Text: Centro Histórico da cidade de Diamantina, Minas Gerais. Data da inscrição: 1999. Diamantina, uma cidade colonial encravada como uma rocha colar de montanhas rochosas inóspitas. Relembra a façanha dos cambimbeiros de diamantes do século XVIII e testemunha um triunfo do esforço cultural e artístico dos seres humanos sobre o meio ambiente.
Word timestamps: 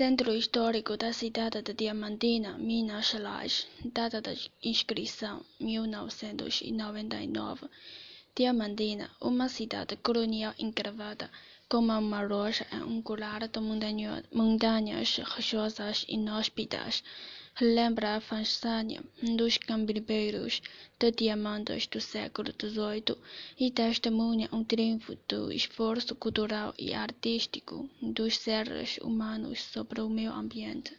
Centro 0.00 0.32
Histórico 0.32 0.96
da 0.96 1.12
cidade 1.12 1.60
de 1.60 1.74
Diamantina, 1.74 2.56
Minas 2.56 3.10
Gerais. 3.10 3.68
Data 3.84 4.22
da 4.22 4.32
inscrição: 4.64 5.44
1999. 5.60 7.68
Diamantina, 8.40 9.06
uma 9.20 9.50
cidade 9.50 9.94
colonial 10.06 10.54
encravada 10.58 11.30
como 11.68 11.92
uma 11.98 12.26
rocha 12.26 12.66
colar 13.04 13.42
de 13.54 13.60
montanhas 14.32 15.10
rochosas 15.30 16.06
inóspitas. 16.08 17.04
Relembra 17.54 18.16
a 18.16 18.20
façanha 18.28 19.02
dos 19.36 19.58
cambimbeiros 19.58 20.62
de 20.98 21.10
diamantes 21.10 21.86
do 21.92 22.00
século 22.00 22.50
XVIII 22.60 23.14
e 23.58 23.70
testemunha 23.70 24.48
um 24.56 24.64
triunfo 24.64 25.12
do 25.28 25.52
esforço 25.52 26.14
cultural 26.14 26.72
e 26.78 26.94
artístico 26.94 27.90
dos 28.00 28.38
seres 28.38 28.96
humanos 29.02 29.58
sobre 29.74 30.00
o 30.00 30.08
meio 30.08 30.32
ambiente. 30.32 30.92